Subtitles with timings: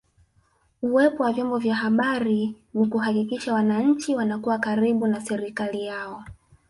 [0.81, 6.23] Uwepo wa vyombo vya habari ni kuhakikisha wananchi wanakuwa karibu na serikali yao